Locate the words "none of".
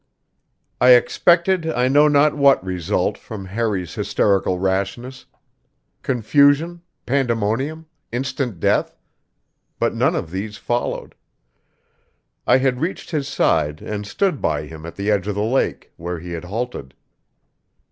9.93-10.31